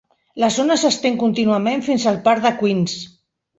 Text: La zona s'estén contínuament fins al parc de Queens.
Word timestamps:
La 0.43 0.47
zona 0.55 0.77
s'estén 0.83 1.19
contínuament 1.25 1.85
fins 1.91 2.09
al 2.15 2.19
parc 2.31 2.45
de 2.49 2.55
Queens. 2.65 2.99